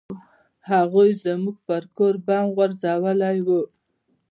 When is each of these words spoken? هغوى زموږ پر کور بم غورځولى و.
هغوى 0.69 1.07
زموږ 1.23 1.55
پر 1.67 1.83
کور 1.95 2.15
بم 2.25 2.45
غورځولى 2.55 3.33
و. 3.45 3.49